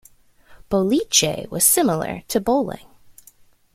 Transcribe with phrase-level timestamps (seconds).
[0.67, 2.87] "Boliche" was similar to bowling.